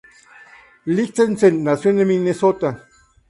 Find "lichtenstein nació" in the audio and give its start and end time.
0.85-1.91